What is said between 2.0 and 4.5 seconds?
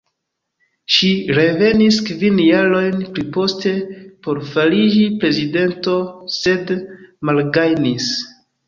kvin jarojn pliposte por